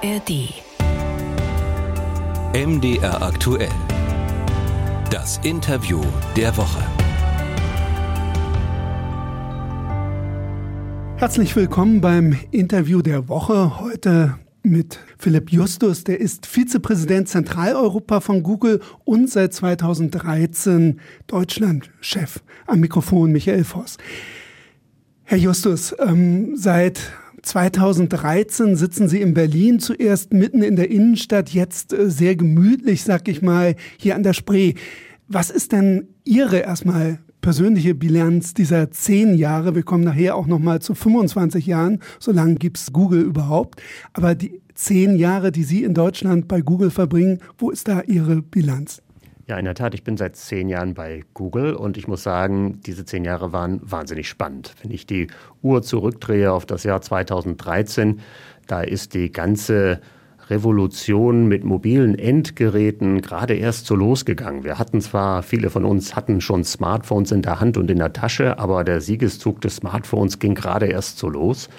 ARD. 0.00 0.54
MDR 2.54 3.20
aktuell. 3.20 3.68
Das 5.10 5.38
Interview 5.42 6.00
der 6.36 6.56
Woche. 6.56 6.80
Herzlich 11.16 11.56
willkommen 11.56 12.00
beim 12.00 12.38
Interview 12.52 13.02
der 13.02 13.28
Woche. 13.28 13.80
Heute 13.80 14.38
mit 14.62 15.00
Philipp 15.18 15.50
Justus, 15.50 16.04
der 16.04 16.20
ist 16.20 16.46
Vizepräsident 16.46 17.28
Zentraleuropa 17.28 18.20
von 18.20 18.44
Google 18.44 18.80
und 19.04 19.28
seit 19.28 19.52
2013 19.52 21.00
Deutschlandchef. 21.26 22.44
Am 22.68 22.78
Mikrofon 22.78 23.32
Michael 23.32 23.64
Voss. 23.64 23.96
Herr 25.24 25.38
Justus, 25.38 25.92
ähm, 25.98 26.56
seit 26.56 27.10
2013 27.42 28.76
sitzen 28.76 29.08
Sie 29.08 29.20
in 29.20 29.34
Berlin, 29.34 29.80
zuerst 29.80 30.32
mitten 30.32 30.62
in 30.62 30.76
der 30.76 30.90
Innenstadt, 30.90 31.50
jetzt 31.50 31.92
äh, 31.92 32.10
sehr 32.10 32.36
gemütlich, 32.36 33.04
sag 33.04 33.28
ich 33.28 33.42
mal, 33.42 33.76
hier 33.96 34.14
an 34.14 34.22
der 34.22 34.32
Spree. 34.32 34.74
Was 35.28 35.50
ist 35.50 35.72
denn 35.72 36.08
Ihre 36.24 36.58
erstmal 36.58 37.18
persönliche 37.40 37.94
Bilanz 37.94 38.54
dieser 38.54 38.90
zehn 38.90 39.34
Jahre? 39.34 39.74
Wir 39.74 39.82
kommen 39.82 40.04
nachher 40.04 40.36
auch 40.36 40.46
nochmal 40.46 40.80
zu 40.80 40.94
25 40.94 41.66
Jahren, 41.66 42.00
so 42.18 42.32
lange 42.32 42.56
gibt's 42.56 42.92
Google 42.92 43.22
überhaupt. 43.22 43.80
Aber 44.12 44.34
die 44.34 44.60
zehn 44.74 45.16
Jahre, 45.16 45.52
die 45.52 45.64
Sie 45.64 45.84
in 45.84 45.94
Deutschland 45.94 46.48
bei 46.48 46.60
Google 46.60 46.90
verbringen, 46.90 47.38
wo 47.58 47.70
ist 47.70 47.88
da 47.88 48.02
Ihre 48.02 48.42
Bilanz? 48.42 49.02
Ja, 49.48 49.56
in 49.56 49.64
der 49.64 49.74
Tat, 49.74 49.94
ich 49.94 50.04
bin 50.04 50.18
seit 50.18 50.36
zehn 50.36 50.68
Jahren 50.68 50.92
bei 50.92 51.24
Google 51.32 51.72
und 51.72 51.96
ich 51.96 52.06
muss 52.06 52.22
sagen, 52.22 52.80
diese 52.84 53.06
zehn 53.06 53.24
Jahre 53.24 53.50
waren 53.50 53.80
wahnsinnig 53.82 54.28
spannend. 54.28 54.74
Wenn 54.82 54.90
ich 54.90 55.06
die 55.06 55.28
Uhr 55.62 55.80
zurückdrehe 55.80 56.52
auf 56.52 56.66
das 56.66 56.84
Jahr 56.84 57.00
2013, 57.00 58.20
da 58.66 58.82
ist 58.82 59.14
die 59.14 59.32
ganze 59.32 60.02
Revolution 60.50 61.46
mit 61.46 61.64
mobilen 61.64 62.18
Endgeräten 62.18 63.22
gerade 63.22 63.54
erst 63.54 63.86
so 63.86 63.94
losgegangen. 63.94 64.64
Wir 64.64 64.78
hatten 64.78 65.00
zwar, 65.00 65.42
viele 65.42 65.70
von 65.70 65.86
uns 65.86 66.14
hatten 66.14 66.42
schon 66.42 66.62
Smartphones 66.62 67.32
in 67.32 67.40
der 67.40 67.58
Hand 67.58 67.78
und 67.78 67.90
in 67.90 67.98
der 68.00 68.12
Tasche, 68.12 68.58
aber 68.58 68.84
der 68.84 69.00
Siegeszug 69.00 69.62
des 69.62 69.76
Smartphones 69.76 70.40
ging 70.40 70.54
gerade 70.54 70.88
erst 70.88 71.16
so 71.16 71.26
los. 71.26 71.70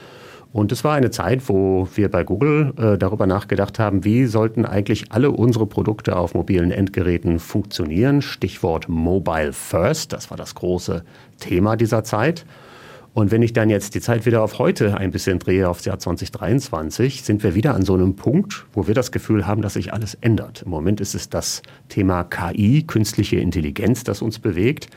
Und 0.51 0.71
es 0.71 0.83
war 0.83 0.95
eine 0.95 1.11
Zeit, 1.11 1.47
wo 1.47 1.87
wir 1.93 2.09
bei 2.09 2.23
Google 2.23 2.73
äh, 2.77 2.97
darüber 2.97 3.27
nachgedacht 3.27 3.77
haben, 3.77 4.03
wie 4.03 4.25
sollten 4.25 4.65
eigentlich 4.65 5.11
alle 5.11 5.29
unsere 5.29 5.67
Produkte 5.67 6.15
auf 6.15 6.33
mobilen 6.33 6.71
Endgeräten 6.71 7.37
funktionieren. 7.37 8.23
Stichwort 8.23 8.89
Mobile 8.89 9.53
First, 9.53 10.11
das 10.11 10.31
war 10.31 10.37
das 10.37 10.55
große 10.55 11.03
Thema 11.39 11.75
dieser 11.75 12.03
Zeit. 12.03 12.45
Und 13.13 13.31
wenn 13.31 13.43
ich 13.43 13.53
dann 13.53 13.69
jetzt 13.69 13.95
die 13.95 14.01
Zeit 14.01 14.25
wieder 14.25 14.41
auf 14.41 14.59
heute 14.59 14.97
ein 14.97 15.11
bisschen 15.11 15.39
drehe, 15.39 15.69
aufs 15.69 15.85
Jahr 15.85 15.99
2023, 15.99 17.23
sind 17.23 17.43
wir 17.43 17.53
wieder 17.53 17.75
an 17.75 17.83
so 17.83 17.93
einem 17.93 18.15
Punkt, 18.15 18.65
wo 18.73 18.87
wir 18.87 18.93
das 18.95 19.11
Gefühl 19.11 19.45
haben, 19.45 19.61
dass 19.61 19.73
sich 19.73 19.93
alles 19.93 20.15
ändert. 20.15 20.63
Im 20.63 20.71
Moment 20.71 21.01
ist 21.01 21.15
es 21.15 21.29
das 21.29 21.61
Thema 21.89 22.23
KI, 22.23 22.83
künstliche 22.83 23.37
Intelligenz, 23.37 24.03
das 24.03 24.21
uns 24.21 24.39
bewegt. 24.39 24.89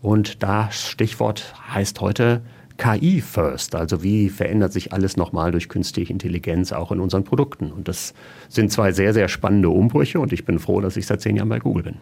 Und 0.00 0.42
da 0.42 0.70
Stichwort 0.70 1.54
heißt 1.72 2.00
heute 2.00 2.42
KI 2.78 3.20
first, 3.20 3.74
also 3.74 4.02
wie 4.02 4.28
verändert 4.28 4.72
sich 4.72 4.92
alles 4.92 5.16
nochmal 5.16 5.52
durch 5.52 5.68
künstliche 5.68 6.12
Intelligenz 6.12 6.72
auch 6.72 6.92
in 6.92 7.00
unseren 7.00 7.24
Produkten. 7.24 7.70
Und 7.70 7.88
das 7.88 8.14
sind 8.48 8.72
zwei 8.72 8.92
sehr, 8.92 9.12
sehr 9.14 9.28
spannende 9.28 9.68
Umbrüche 9.68 10.20
und 10.20 10.32
ich 10.32 10.44
bin 10.44 10.58
froh, 10.58 10.80
dass 10.80 10.96
ich 10.96 11.06
seit 11.06 11.20
zehn 11.20 11.36
Jahren 11.36 11.48
bei 11.48 11.58
Google 11.58 11.82
bin. 11.84 11.96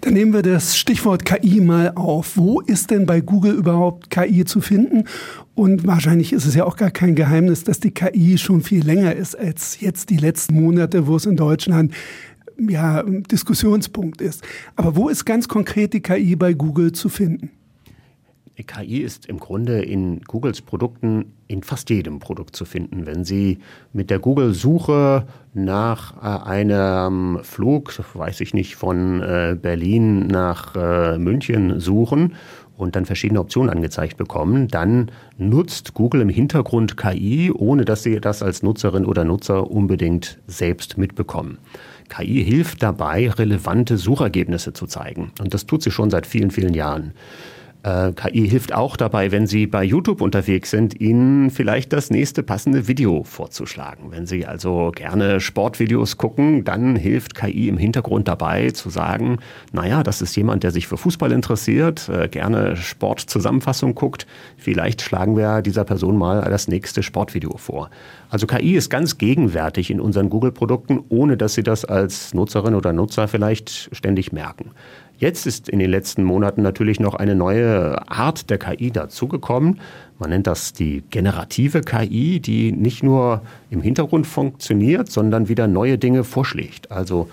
Dann 0.00 0.14
nehmen 0.14 0.32
wir 0.32 0.42
das 0.42 0.76
Stichwort 0.76 1.24
KI 1.24 1.60
mal 1.60 1.92
auf. 1.94 2.36
Wo 2.36 2.60
ist 2.60 2.90
denn 2.90 3.06
bei 3.06 3.20
Google 3.20 3.54
überhaupt 3.54 4.10
KI 4.10 4.44
zu 4.44 4.60
finden? 4.60 5.04
Und 5.54 5.86
wahrscheinlich 5.86 6.32
ist 6.32 6.46
es 6.46 6.54
ja 6.54 6.64
auch 6.64 6.76
gar 6.76 6.90
kein 6.90 7.14
Geheimnis, 7.14 7.64
dass 7.64 7.80
die 7.80 7.90
KI 7.90 8.38
schon 8.38 8.62
viel 8.62 8.84
länger 8.84 9.14
ist 9.14 9.34
als 9.34 9.80
jetzt 9.80 10.10
die 10.10 10.16
letzten 10.16 10.54
Monate, 10.54 11.06
wo 11.06 11.16
es 11.16 11.26
in 11.26 11.36
Deutschland 11.36 11.92
ja 12.58 13.02
Diskussionspunkt 13.02 14.20
ist. 14.20 14.42
Aber 14.76 14.96
wo 14.96 15.08
ist 15.08 15.24
ganz 15.24 15.48
konkret 15.48 15.94
die 15.94 16.00
KI 16.00 16.36
bei 16.36 16.52
Google 16.52 16.92
zu 16.92 17.08
finden? 17.08 17.50
KI 18.64 18.98
ist 18.98 19.26
im 19.26 19.38
Grunde 19.38 19.82
in 19.82 20.20
Googles 20.20 20.62
Produkten 20.62 21.32
in 21.46 21.62
fast 21.62 21.90
jedem 21.90 22.18
Produkt 22.18 22.56
zu 22.56 22.64
finden. 22.64 23.06
Wenn 23.06 23.24
Sie 23.24 23.58
mit 23.92 24.10
der 24.10 24.18
Google-Suche 24.18 25.26
nach 25.54 26.16
äh, 26.16 26.48
einem 26.48 27.40
Flug, 27.42 27.92
weiß 28.14 28.40
ich 28.40 28.54
nicht, 28.54 28.76
von 28.76 29.22
äh, 29.22 29.56
Berlin 29.60 30.26
nach 30.26 30.74
äh, 30.74 31.18
München 31.18 31.80
suchen 31.80 32.34
und 32.76 32.96
dann 32.96 33.06
verschiedene 33.06 33.40
Optionen 33.40 33.70
angezeigt 33.70 34.16
bekommen, 34.16 34.68
dann 34.68 35.10
nutzt 35.36 35.94
Google 35.94 36.20
im 36.20 36.28
Hintergrund 36.28 36.96
KI, 36.96 37.50
ohne 37.52 37.84
dass 37.84 38.02
Sie 38.02 38.20
das 38.20 38.42
als 38.42 38.62
Nutzerin 38.62 39.04
oder 39.04 39.24
Nutzer 39.24 39.70
unbedingt 39.70 40.38
selbst 40.46 40.98
mitbekommen. 40.98 41.58
KI 42.08 42.44
hilft 42.44 42.82
dabei, 42.82 43.30
relevante 43.30 43.96
Suchergebnisse 43.96 44.72
zu 44.72 44.86
zeigen. 44.86 45.32
Und 45.40 45.54
das 45.54 45.66
tut 45.66 45.82
sie 45.82 45.90
schon 45.90 46.10
seit 46.10 46.26
vielen, 46.26 46.50
vielen 46.50 46.74
Jahren. 46.74 47.12
Äh, 47.84 48.12
KI 48.12 48.48
hilft 48.48 48.74
auch 48.74 48.96
dabei, 48.96 49.30
wenn 49.30 49.46
Sie 49.46 49.66
bei 49.66 49.84
YouTube 49.84 50.20
unterwegs 50.20 50.70
sind, 50.70 51.00
Ihnen 51.00 51.50
vielleicht 51.50 51.92
das 51.92 52.10
nächste 52.10 52.42
passende 52.42 52.88
Video 52.88 53.22
vorzuschlagen. 53.22 54.10
Wenn 54.10 54.26
Sie 54.26 54.46
also 54.46 54.90
gerne 54.94 55.40
Sportvideos 55.40 56.16
gucken, 56.16 56.64
dann 56.64 56.96
hilft 56.96 57.36
KI 57.36 57.68
im 57.68 57.78
Hintergrund 57.78 58.26
dabei 58.26 58.70
zu 58.70 58.90
sagen, 58.90 59.38
naja, 59.72 60.02
das 60.02 60.22
ist 60.22 60.34
jemand, 60.34 60.64
der 60.64 60.72
sich 60.72 60.88
für 60.88 60.96
Fußball 60.96 61.30
interessiert, 61.30 62.08
äh, 62.08 62.28
gerne 62.28 62.76
Sportzusammenfassung 62.76 63.94
guckt. 63.94 64.26
Vielleicht 64.56 65.00
schlagen 65.00 65.36
wir 65.36 65.62
dieser 65.62 65.84
Person 65.84 66.16
mal 66.16 66.42
das 66.42 66.66
nächste 66.66 67.04
Sportvideo 67.04 67.56
vor. 67.58 67.90
Also 68.30 68.46
KI 68.46 68.74
ist 68.74 68.90
ganz 68.90 69.18
gegenwärtig 69.18 69.90
in 69.90 70.00
unseren 70.00 70.28
Google-Produkten, 70.28 71.00
ohne 71.08 71.36
dass 71.36 71.54
Sie 71.54 71.62
das 71.62 71.84
als 71.84 72.34
Nutzerin 72.34 72.74
oder 72.74 72.92
Nutzer 72.92 73.26
vielleicht 73.28 73.88
ständig 73.92 74.32
merken. 74.32 74.72
Jetzt 75.18 75.46
ist 75.46 75.68
in 75.68 75.80
den 75.80 75.90
letzten 75.90 76.22
Monaten 76.22 76.62
natürlich 76.62 77.00
noch 77.00 77.14
eine 77.14 77.34
neue 77.34 78.08
Art 78.08 78.50
der 78.50 78.58
KI 78.58 78.92
dazugekommen. 78.92 79.80
Man 80.18 80.30
nennt 80.30 80.46
das 80.46 80.72
die 80.72 81.02
generative 81.10 81.80
KI, 81.80 82.38
die 82.38 82.70
nicht 82.70 83.02
nur 83.02 83.42
im 83.70 83.82
Hintergrund 83.82 84.28
funktioniert, 84.28 85.10
sondern 85.10 85.48
wieder 85.48 85.66
neue 85.66 85.98
Dinge 85.98 86.22
vorschlägt. 86.22 86.92
Also 86.92 87.28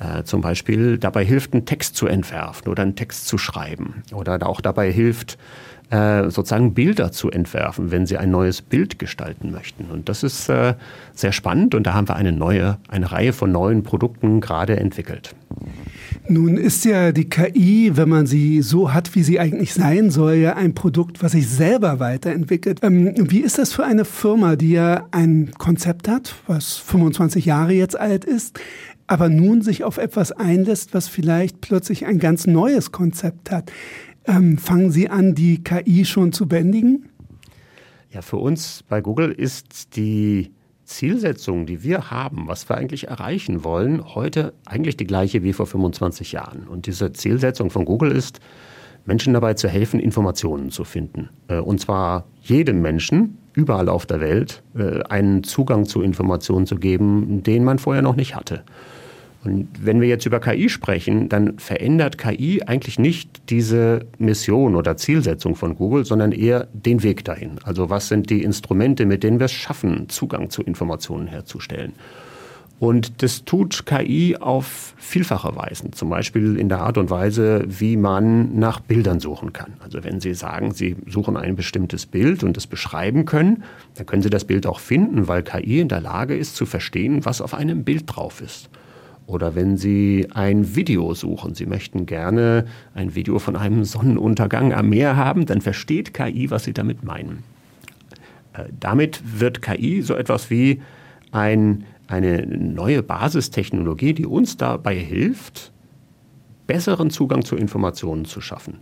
äh, 0.00 0.24
zum 0.24 0.40
Beispiel 0.40 0.98
dabei 0.98 1.24
hilft, 1.24 1.52
einen 1.52 1.66
Text 1.66 1.94
zu 1.94 2.06
entwerfen 2.08 2.68
oder 2.68 2.82
einen 2.82 2.96
Text 2.96 3.28
zu 3.28 3.38
schreiben. 3.38 4.02
Oder 4.12 4.44
auch 4.48 4.60
dabei 4.60 4.90
hilft, 4.90 5.38
äh, 5.90 6.30
sozusagen 6.30 6.72
Bilder 6.72 7.12
zu 7.12 7.30
entwerfen, 7.30 7.90
wenn 7.90 8.06
sie 8.06 8.16
ein 8.16 8.30
neues 8.30 8.62
Bild 8.62 8.98
gestalten 8.98 9.50
möchten. 9.50 9.86
Und 9.90 10.08
das 10.08 10.22
ist 10.22 10.48
äh, 10.48 10.74
sehr 11.14 11.32
spannend 11.32 11.74
und 11.74 11.84
da 11.84 11.94
haben 11.94 12.08
wir 12.08 12.16
eine 12.16 12.32
neue, 12.32 12.78
eine 12.88 13.10
Reihe 13.10 13.32
von 13.32 13.50
neuen 13.50 13.82
Produkten 13.82 14.40
gerade 14.40 14.76
entwickelt. 14.76 15.34
Nun 16.28 16.56
ist 16.56 16.84
ja 16.84 17.10
die 17.10 17.28
KI, 17.28 17.96
wenn 17.96 18.08
man 18.08 18.26
sie 18.26 18.62
so 18.62 18.92
hat, 18.92 19.16
wie 19.16 19.24
sie 19.24 19.40
eigentlich 19.40 19.74
sein 19.74 20.10
soll, 20.10 20.34
ja 20.34 20.54
ein 20.54 20.74
Produkt, 20.74 21.24
was 21.24 21.32
sich 21.32 21.48
selber 21.48 21.98
weiterentwickelt. 21.98 22.80
Ähm, 22.82 23.14
wie 23.16 23.40
ist 23.40 23.58
das 23.58 23.72
für 23.72 23.84
eine 23.84 24.04
Firma, 24.04 24.54
die 24.54 24.70
ja 24.70 25.06
ein 25.10 25.50
Konzept 25.58 26.08
hat, 26.08 26.36
was 26.46 26.76
25 26.76 27.46
Jahre 27.46 27.72
jetzt 27.72 27.98
alt 27.98 28.24
ist, 28.24 28.60
aber 29.08 29.28
nun 29.28 29.60
sich 29.62 29.82
auf 29.82 29.98
etwas 29.98 30.30
einlässt, 30.30 30.94
was 30.94 31.08
vielleicht 31.08 31.60
plötzlich 31.60 32.06
ein 32.06 32.20
ganz 32.20 32.46
neues 32.46 32.92
Konzept 32.92 33.50
hat? 33.50 33.72
Ähm, 34.26 34.58
fangen 34.58 34.90
Sie 34.90 35.08
an, 35.08 35.34
die 35.34 35.62
KI 35.62 36.04
schon 36.04 36.32
zu 36.32 36.46
bändigen? 36.46 37.08
Ja, 38.10 38.22
für 38.22 38.36
uns 38.36 38.82
bei 38.88 39.00
Google 39.00 39.30
ist 39.30 39.96
die 39.96 40.50
Zielsetzung, 40.84 41.66
die 41.66 41.84
wir 41.84 42.10
haben, 42.10 42.48
was 42.48 42.68
wir 42.68 42.76
eigentlich 42.76 43.06
erreichen 43.08 43.62
wollen, 43.62 44.14
heute 44.14 44.52
eigentlich 44.66 44.96
die 44.96 45.06
gleiche 45.06 45.44
wie 45.44 45.52
vor 45.52 45.66
25 45.66 46.32
Jahren. 46.32 46.66
Und 46.66 46.86
diese 46.86 47.12
Zielsetzung 47.12 47.70
von 47.70 47.84
Google 47.84 48.10
ist, 48.10 48.40
Menschen 49.06 49.32
dabei 49.32 49.54
zu 49.54 49.68
helfen, 49.68 50.00
Informationen 50.00 50.70
zu 50.70 50.84
finden. 50.84 51.30
Äh, 51.48 51.58
und 51.58 51.80
zwar 51.80 52.26
jedem 52.42 52.82
Menschen, 52.82 53.38
überall 53.54 53.88
auf 53.88 54.06
der 54.06 54.20
Welt, 54.20 54.62
äh, 54.76 55.02
einen 55.04 55.44
Zugang 55.44 55.86
zu 55.86 56.02
Informationen 56.02 56.66
zu 56.66 56.76
geben, 56.76 57.42
den 57.42 57.64
man 57.64 57.78
vorher 57.78 58.02
noch 58.02 58.16
nicht 58.16 58.34
hatte. 58.34 58.64
Und 59.42 59.68
wenn 59.80 60.00
wir 60.00 60.08
jetzt 60.08 60.26
über 60.26 60.38
KI 60.38 60.68
sprechen, 60.68 61.30
dann 61.30 61.58
verändert 61.58 62.18
KI 62.18 62.62
eigentlich 62.66 62.98
nicht 62.98 63.48
diese 63.48 64.06
Mission 64.18 64.74
oder 64.74 64.98
Zielsetzung 64.98 65.56
von 65.56 65.76
Google, 65.76 66.04
sondern 66.04 66.32
eher 66.32 66.68
den 66.74 67.02
Weg 67.02 67.24
dahin. 67.24 67.58
Also 67.64 67.88
was 67.88 68.08
sind 68.08 68.28
die 68.28 68.42
Instrumente, 68.42 69.06
mit 69.06 69.22
denen 69.22 69.40
wir 69.40 69.46
es 69.46 69.52
schaffen, 69.52 70.08
Zugang 70.10 70.50
zu 70.50 70.62
Informationen 70.62 71.26
herzustellen. 71.26 71.94
Und 72.80 73.22
das 73.22 73.44
tut 73.44 73.84
KI 73.84 74.38
auf 74.40 74.94
vielfache 74.96 75.54
Weisen. 75.54 75.92
Zum 75.92 76.08
Beispiel 76.08 76.56
in 76.56 76.70
der 76.70 76.80
Art 76.80 76.96
und 76.96 77.10
Weise, 77.10 77.62
wie 77.66 77.98
man 77.98 78.58
nach 78.58 78.80
Bildern 78.80 79.20
suchen 79.20 79.52
kann. 79.52 79.74
Also 79.80 80.02
wenn 80.02 80.18
Sie 80.20 80.32
sagen, 80.32 80.72
Sie 80.72 80.96
suchen 81.06 81.36
ein 81.36 81.56
bestimmtes 81.56 82.06
Bild 82.06 82.42
und 82.42 82.56
es 82.56 82.66
beschreiben 82.66 83.26
können, 83.26 83.64
dann 83.96 84.06
können 84.06 84.22
Sie 84.22 84.30
das 84.30 84.46
Bild 84.46 84.66
auch 84.66 84.80
finden, 84.80 85.28
weil 85.28 85.42
KI 85.42 85.80
in 85.80 85.88
der 85.88 86.00
Lage 86.00 86.34
ist 86.34 86.56
zu 86.56 86.64
verstehen, 86.64 87.26
was 87.26 87.42
auf 87.42 87.52
einem 87.52 87.84
Bild 87.84 88.04
drauf 88.06 88.40
ist. 88.40 88.70
Oder 89.30 89.54
wenn 89.54 89.76
Sie 89.76 90.26
ein 90.34 90.74
Video 90.74 91.14
suchen, 91.14 91.54
Sie 91.54 91.66
möchten 91.66 92.04
gerne 92.04 92.66
ein 92.94 93.14
Video 93.14 93.38
von 93.38 93.54
einem 93.54 93.84
Sonnenuntergang 93.84 94.72
am 94.72 94.88
Meer 94.88 95.16
haben, 95.16 95.46
dann 95.46 95.60
versteht 95.60 96.12
KI, 96.12 96.50
was 96.50 96.64
Sie 96.64 96.72
damit 96.72 97.04
meinen. 97.04 97.44
Äh, 98.54 98.64
damit 98.80 99.22
wird 99.40 99.62
KI 99.62 100.02
so 100.02 100.14
etwas 100.14 100.50
wie 100.50 100.82
ein 101.30 101.84
eine 102.08 102.44
neue 102.44 103.04
Basistechnologie, 103.04 104.14
die 104.14 104.26
uns 104.26 104.56
dabei 104.56 104.96
hilft, 104.96 105.70
besseren 106.66 107.10
Zugang 107.10 107.44
zu 107.44 107.54
Informationen 107.54 108.24
zu 108.24 108.40
schaffen. 108.40 108.80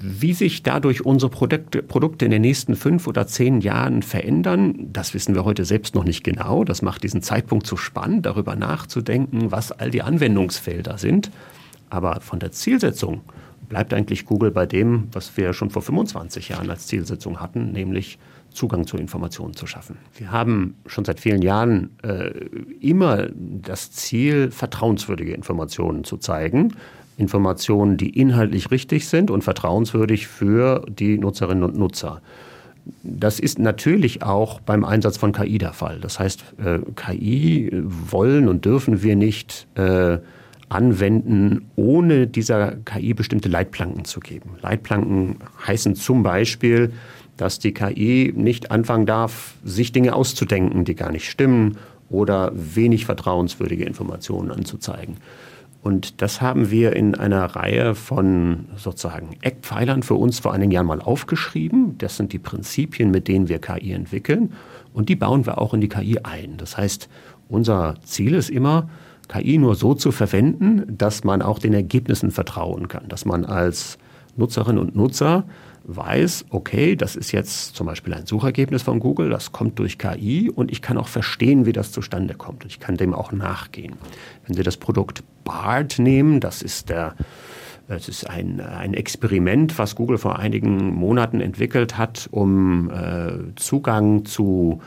Wie 0.00 0.32
sich 0.32 0.62
dadurch 0.62 1.04
unsere 1.04 1.30
Produkte, 1.30 1.82
Produkte 1.82 2.24
in 2.24 2.30
den 2.30 2.42
nächsten 2.42 2.76
fünf 2.76 3.06
oder 3.06 3.26
zehn 3.26 3.60
Jahren 3.60 4.02
verändern, 4.02 4.88
das 4.92 5.14
wissen 5.14 5.34
wir 5.34 5.44
heute 5.44 5.64
selbst 5.64 5.94
noch 5.94 6.04
nicht 6.04 6.24
genau. 6.24 6.64
Das 6.64 6.82
macht 6.82 7.02
diesen 7.02 7.22
Zeitpunkt 7.22 7.66
so 7.66 7.76
spannend, 7.76 8.26
darüber 8.26 8.56
nachzudenken, 8.56 9.50
was 9.50 9.72
all 9.72 9.90
die 9.90 10.02
Anwendungsfelder 10.02 10.98
sind. 10.98 11.30
Aber 11.90 12.20
von 12.20 12.38
der 12.38 12.52
Zielsetzung 12.52 13.22
bleibt 13.68 13.94
eigentlich 13.94 14.26
Google 14.26 14.50
bei 14.50 14.66
dem, 14.66 15.08
was 15.12 15.36
wir 15.36 15.52
schon 15.52 15.70
vor 15.70 15.82
25 15.82 16.50
Jahren 16.50 16.70
als 16.70 16.86
Zielsetzung 16.86 17.40
hatten, 17.40 17.72
nämlich 17.72 18.18
Zugang 18.50 18.86
zu 18.86 18.96
Informationen 18.96 19.54
zu 19.54 19.66
schaffen. 19.66 19.98
Wir 20.16 20.30
haben 20.30 20.76
schon 20.86 21.04
seit 21.04 21.20
vielen 21.20 21.42
Jahren 21.42 21.90
äh, 22.02 22.30
immer 22.80 23.28
das 23.34 23.90
Ziel, 23.90 24.50
vertrauenswürdige 24.50 25.32
Informationen 25.34 26.04
zu 26.04 26.16
zeigen. 26.18 26.74
Informationen, 27.16 27.96
die 27.96 28.18
inhaltlich 28.18 28.70
richtig 28.70 29.08
sind 29.08 29.30
und 29.30 29.44
vertrauenswürdig 29.44 30.26
für 30.26 30.84
die 30.88 31.18
Nutzerinnen 31.18 31.64
und 31.64 31.78
Nutzer. 31.78 32.20
Das 33.02 33.40
ist 33.40 33.58
natürlich 33.58 34.22
auch 34.22 34.60
beim 34.60 34.84
Einsatz 34.84 35.16
von 35.16 35.32
KI 35.32 35.58
der 35.58 35.72
Fall. 35.72 36.00
Das 36.00 36.18
heißt, 36.18 36.44
äh, 36.62 36.78
KI 36.96 37.70
wollen 37.72 38.48
und 38.48 38.64
dürfen 38.64 39.02
wir 39.02 39.16
nicht 39.16 39.66
äh, 39.76 40.18
anwenden, 40.68 41.70
ohne 41.76 42.26
dieser 42.26 42.72
KI 42.84 43.14
bestimmte 43.14 43.48
Leitplanken 43.48 44.04
zu 44.04 44.20
geben. 44.20 44.50
Leitplanken 44.60 45.36
heißen 45.66 45.94
zum 45.94 46.22
Beispiel, 46.22 46.92
dass 47.36 47.58
die 47.58 47.72
KI 47.72 48.32
nicht 48.36 48.70
anfangen 48.70 49.06
darf, 49.06 49.54
sich 49.64 49.92
Dinge 49.92 50.14
auszudenken, 50.14 50.84
die 50.84 50.94
gar 50.94 51.10
nicht 51.10 51.28
stimmen 51.28 51.78
oder 52.10 52.52
wenig 52.54 53.06
vertrauenswürdige 53.06 53.84
Informationen 53.84 54.50
anzuzeigen. 54.50 55.16
Und 55.84 56.22
das 56.22 56.40
haben 56.40 56.70
wir 56.70 56.96
in 56.96 57.14
einer 57.14 57.44
Reihe 57.44 57.94
von 57.94 58.68
sozusagen 58.74 59.36
Eckpfeilern 59.42 60.02
für 60.02 60.14
uns 60.14 60.38
vor 60.38 60.54
einigen 60.54 60.70
Jahren 60.70 60.86
mal 60.86 61.02
aufgeschrieben. 61.02 61.98
Das 61.98 62.16
sind 62.16 62.32
die 62.32 62.38
Prinzipien, 62.38 63.10
mit 63.10 63.28
denen 63.28 63.50
wir 63.50 63.58
KI 63.58 63.92
entwickeln. 63.92 64.54
Und 64.94 65.10
die 65.10 65.14
bauen 65.14 65.44
wir 65.44 65.58
auch 65.58 65.74
in 65.74 65.82
die 65.82 65.90
KI 65.90 66.20
ein. 66.22 66.56
Das 66.56 66.78
heißt, 66.78 67.10
unser 67.50 67.96
Ziel 68.02 68.32
ist 68.32 68.48
immer, 68.48 68.88
KI 69.28 69.58
nur 69.58 69.74
so 69.74 69.92
zu 69.92 70.10
verwenden, 70.10 70.84
dass 70.88 71.22
man 71.22 71.42
auch 71.42 71.58
den 71.58 71.74
Ergebnissen 71.74 72.30
vertrauen 72.30 72.88
kann. 72.88 73.06
Dass 73.08 73.26
man 73.26 73.44
als 73.44 73.98
Nutzerin 74.38 74.78
und 74.78 74.96
Nutzer 74.96 75.44
weiß, 75.84 76.46
okay, 76.50 76.96
das 76.96 77.16
ist 77.16 77.32
jetzt 77.32 77.76
zum 77.76 77.86
Beispiel 77.86 78.14
ein 78.14 78.26
Suchergebnis 78.26 78.82
von 78.82 79.00
Google, 79.00 79.28
das 79.30 79.52
kommt 79.52 79.78
durch 79.78 79.98
KI 79.98 80.50
und 80.50 80.72
ich 80.72 80.82
kann 80.82 80.98
auch 80.98 81.08
verstehen, 81.08 81.66
wie 81.66 81.72
das 81.72 81.92
zustande 81.92 82.34
kommt. 82.34 82.64
Und 82.64 82.70
ich 82.70 82.80
kann 82.80 82.96
dem 82.96 83.14
auch 83.14 83.32
nachgehen. 83.32 83.96
Wenn 84.46 84.56
Sie 84.56 84.62
das 84.62 84.76
Produkt 84.76 85.22
BART 85.44 85.98
nehmen, 85.98 86.40
das 86.40 86.62
ist 86.62 86.88
der 86.88 87.14
es 87.86 88.08
ist 88.08 88.30
ein, 88.30 88.60
ein 88.60 88.94
Experiment, 88.94 89.78
was 89.78 89.94
Google 89.94 90.16
vor 90.16 90.38
einigen 90.38 90.94
Monaten 90.94 91.42
entwickelt 91.42 91.98
hat, 91.98 92.28
um 92.30 92.90
äh, 92.90 93.54
Zugang 93.56 94.24
zu 94.24 94.80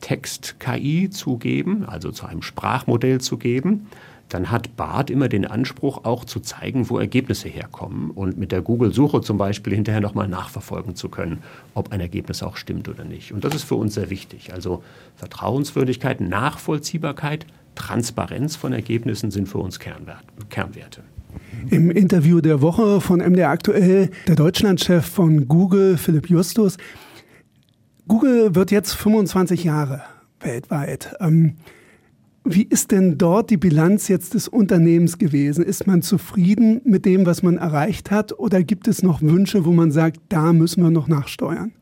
Text-KI 0.00 1.10
zu 1.10 1.36
geben, 1.36 1.84
also 1.84 2.12
zu 2.12 2.26
einem 2.26 2.42
Sprachmodell 2.42 3.20
zu 3.20 3.38
geben 3.38 3.88
dann 4.28 4.50
hat 4.50 4.76
BART 4.76 5.10
immer 5.10 5.28
den 5.28 5.46
Anspruch, 5.46 6.04
auch 6.04 6.24
zu 6.24 6.40
zeigen, 6.40 6.90
wo 6.90 6.98
Ergebnisse 6.98 7.48
herkommen 7.48 8.10
und 8.10 8.38
mit 8.38 8.52
der 8.52 8.62
Google-Suche 8.62 9.20
zum 9.20 9.38
Beispiel 9.38 9.74
hinterher 9.74 10.00
nochmal 10.00 10.28
nachverfolgen 10.28 10.96
zu 10.96 11.08
können, 11.08 11.42
ob 11.74 11.92
ein 11.92 12.00
Ergebnis 12.00 12.42
auch 12.42 12.56
stimmt 12.56 12.88
oder 12.88 13.04
nicht. 13.04 13.32
Und 13.32 13.44
das 13.44 13.54
ist 13.54 13.64
für 13.64 13.76
uns 13.76 13.94
sehr 13.94 14.10
wichtig. 14.10 14.52
Also 14.52 14.82
Vertrauenswürdigkeit, 15.16 16.20
Nachvollziehbarkeit, 16.20 17.46
Transparenz 17.74 18.56
von 18.56 18.72
Ergebnissen 18.72 19.30
sind 19.30 19.48
für 19.48 19.58
uns 19.58 19.78
Kernwerte. 19.78 21.02
Im 21.70 21.90
Interview 21.90 22.40
der 22.40 22.62
Woche 22.62 23.00
von 23.00 23.20
MDR 23.20 23.50
aktuell 23.50 24.10
der 24.28 24.36
Deutschlandchef 24.36 25.04
von 25.04 25.48
Google, 25.48 25.96
Philipp 25.96 26.30
Justus. 26.30 26.76
Google 28.06 28.54
wird 28.54 28.70
jetzt 28.70 28.92
25 28.92 29.64
Jahre 29.64 30.02
weltweit. 30.40 31.16
Ähm, 31.20 31.56
wie 32.44 32.64
ist 32.64 32.92
denn 32.92 33.16
dort 33.16 33.48
die 33.48 33.56
Bilanz 33.56 34.08
jetzt 34.08 34.34
des 34.34 34.48
Unternehmens 34.48 35.18
gewesen? 35.18 35.64
Ist 35.64 35.86
man 35.86 36.02
zufrieden 36.02 36.82
mit 36.84 37.06
dem, 37.06 37.24
was 37.24 37.42
man 37.42 37.56
erreicht 37.56 38.10
hat, 38.10 38.38
oder 38.38 38.62
gibt 38.62 38.86
es 38.86 39.02
noch 39.02 39.22
Wünsche, 39.22 39.64
wo 39.64 39.72
man 39.72 39.90
sagt, 39.90 40.20
da 40.28 40.52
müssen 40.52 40.82
wir 40.82 40.90
noch 40.90 41.08
nachsteuern? 41.08 41.72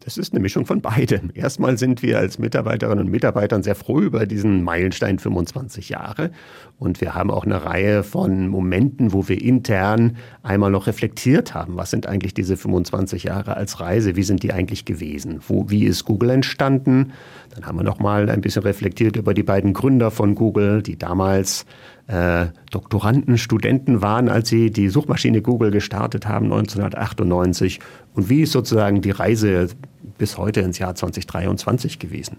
Das 0.00 0.16
ist 0.16 0.32
eine 0.32 0.40
Mischung 0.40 0.64
von 0.64 0.80
beidem. 0.80 1.30
Erstmal 1.34 1.76
sind 1.76 2.02
wir 2.02 2.18
als 2.18 2.38
Mitarbeiterinnen 2.38 3.06
und 3.06 3.10
Mitarbeiter 3.10 3.60
sehr 3.62 3.74
froh 3.74 4.00
über 4.00 4.26
diesen 4.26 4.62
Meilenstein 4.62 5.18
25 5.18 5.88
Jahre. 5.88 6.30
Und 6.78 7.00
wir 7.00 7.14
haben 7.14 7.30
auch 7.30 7.44
eine 7.44 7.64
Reihe 7.64 8.04
von 8.04 8.46
Momenten, 8.48 9.12
wo 9.12 9.28
wir 9.28 9.42
intern 9.42 10.16
einmal 10.42 10.70
noch 10.70 10.86
reflektiert 10.86 11.52
haben. 11.52 11.76
Was 11.76 11.90
sind 11.90 12.06
eigentlich 12.06 12.32
diese 12.32 12.56
25 12.56 13.24
Jahre 13.24 13.56
als 13.56 13.80
Reise? 13.80 14.14
Wie 14.14 14.22
sind 14.22 14.44
die 14.44 14.52
eigentlich 14.52 14.84
gewesen? 14.84 15.40
Wo, 15.46 15.68
wie 15.68 15.84
ist 15.84 16.04
Google 16.04 16.30
entstanden? 16.30 17.12
Dann 17.54 17.66
haben 17.66 17.76
wir 17.76 17.84
noch 17.84 17.98
mal 17.98 18.30
ein 18.30 18.40
bisschen 18.40 18.62
reflektiert 18.62 19.16
über 19.16 19.34
die 19.34 19.42
beiden 19.42 19.72
Gründer 19.72 20.12
von 20.12 20.36
Google, 20.36 20.80
die 20.82 20.96
damals 20.96 21.66
äh, 22.08 22.46
Doktoranden, 22.70 23.38
Studenten 23.38 24.02
waren, 24.02 24.28
als 24.28 24.48
sie 24.48 24.70
die 24.70 24.88
Suchmaschine 24.88 25.42
Google 25.42 25.70
gestartet 25.70 26.26
haben 26.26 26.46
1998 26.46 27.80
und 28.14 28.28
wie 28.28 28.42
ist 28.42 28.52
sozusagen 28.52 29.02
die 29.02 29.10
Reise 29.10 29.68
bis 30.16 30.36
heute 30.36 30.60
ins 30.60 30.78
Jahr 30.78 30.94
2023 30.94 31.98
gewesen. 31.98 32.38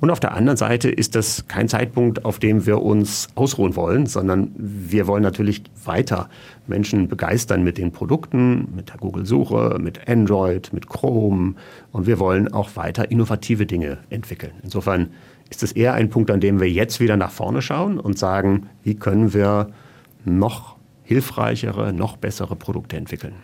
Und 0.00 0.10
auf 0.10 0.18
der 0.18 0.34
anderen 0.34 0.56
Seite 0.56 0.88
ist 0.88 1.14
das 1.14 1.46
kein 1.46 1.68
Zeitpunkt, 1.68 2.24
auf 2.24 2.38
dem 2.38 2.64
wir 2.64 2.82
uns 2.82 3.28
ausruhen 3.34 3.76
wollen, 3.76 4.06
sondern 4.06 4.50
wir 4.56 5.06
wollen 5.06 5.22
natürlich 5.22 5.62
weiter 5.84 6.28
Menschen 6.66 7.08
begeistern 7.08 7.62
mit 7.62 7.76
den 7.76 7.92
Produkten, 7.92 8.68
mit 8.74 8.88
der 8.88 8.96
Google-Suche, 8.96 9.78
mit 9.80 10.08
Android, 10.08 10.72
mit 10.72 10.88
Chrome 10.88 11.54
und 11.92 12.06
wir 12.06 12.18
wollen 12.18 12.52
auch 12.52 12.76
weiter 12.76 13.10
innovative 13.10 13.66
Dinge 13.66 13.98
entwickeln. 14.10 14.52
Insofern 14.62 15.10
ist 15.50 15.62
es 15.62 15.72
eher 15.72 15.94
ein 15.94 16.10
Punkt, 16.10 16.30
an 16.30 16.40
dem 16.40 16.60
wir 16.60 16.70
jetzt 16.70 17.00
wieder 17.00 17.16
nach 17.16 17.30
vorne 17.30 17.62
schauen 17.62 17.98
und 17.98 18.18
sagen, 18.18 18.68
wie 18.82 18.94
können 18.94 19.32
wir 19.34 19.70
noch 20.24 20.76
hilfreichere, 21.02 21.92
noch 21.92 22.16
bessere 22.16 22.54
Produkte 22.54 22.96
entwickeln. 22.96 23.34